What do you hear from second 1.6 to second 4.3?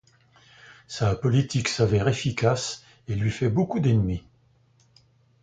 s'avère efficace et lui fait beaucoup d'ennemis.